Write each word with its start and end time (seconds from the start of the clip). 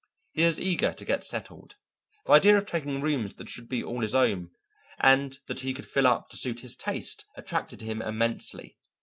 He 0.31 0.43
was 0.43 0.59
eager 0.59 0.93
to 0.93 1.05
get 1.05 1.23
settled. 1.23 1.75
The 2.25 2.31
idea 2.31 2.57
of 2.57 2.65
taking 2.65 3.01
rooms 3.01 3.35
that 3.35 3.49
should 3.49 3.69
be 3.69 3.83
all 3.83 4.01
his 4.01 4.15
own 4.15 4.49
and 4.97 5.37
that 5.45 5.59
he 5.59 5.75
could 5.75 5.85
fit 5.85 6.07
up 6.07 6.27
to 6.29 6.37
suit 6.37 6.61
his 6.61 6.75
taste 6.75 7.25
attracted 7.35 7.81
him 7.81 8.01
immensely. 8.01 8.79